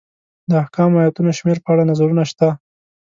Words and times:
د 0.49 0.51
احکامو 0.63 1.01
ایتونو 1.05 1.29
شمېر 1.39 1.57
په 1.63 1.69
اړه 1.73 1.83
نظرونه 1.91 2.23
شته. 2.31 2.47